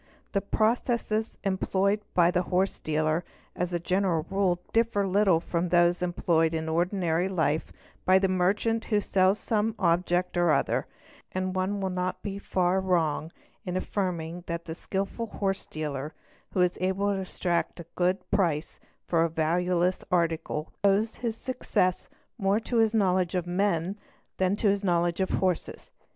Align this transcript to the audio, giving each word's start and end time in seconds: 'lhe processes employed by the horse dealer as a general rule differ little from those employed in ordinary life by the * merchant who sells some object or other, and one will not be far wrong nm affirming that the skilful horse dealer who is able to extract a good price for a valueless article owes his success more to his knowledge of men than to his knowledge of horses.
'lhe 0.33 0.41
processes 0.41 1.33
employed 1.43 2.01
by 2.15 2.31
the 2.31 2.41
horse 2.49 2.79
dealer 2.79 3.23
as 3.55 3.71
a 3.71 3.77
general 3.77 4.25
rule 4.31 4.59
differ 4.73 5.05
little 5.05 5.39
from 5.39 5.69
those 5.69 6.01
employed 6.01 6.55
in 6.55 6.67
ordinary 6.67 7.29
life 7.29 7.71
by 8.03 8.17
the 8.17 8.27
* 8.27 8.27
merchant 8.41 8.85
who 8.85 8.99
sells 8.99 9.37
some 9.37 9.75
object 9.77 10.37
or 10.37 10.49
other, 10.53 10.87
and 11.33 11.55
one 11.55 11.79
will 11.79 11.91
not 11.91 12.23
be 12.23 12.39
far 12.39 12.81
wrong 12.81 13.31
nm 13.67 13.75
affirming 13.77 14.43
that 14.47 14.65
the 14.65 14.73
skilful 14.73 15.27
horse 15.27 15.67
dealer 15.67 16.15
who 16.53 16.61
is 16.61 16.79
able 16.81 17.13
to 17.13 17.21
extract 17.21 17.79
a 17.79 17.85
good 17.93 18.17
price 18.31 18.79
for 19.05 19.21
a 19.21 19.29
valueless 19.29 20.03
article 20.09 20.73
owes 20.83 21.17
his 21.17 21.37
success 21.37 22.09
more 22.39 22.59
to 22.59 22.77
his 22.77 22.95
knowledge 22.95 23.35
of 23.35 23.45
men 23.45 23.99
than 24.37 24.55
to 24.55 24.67
his 24.67 24.83
knowledge 24.83 25.21
of 25.21 25.29
horses. 25.29 25.91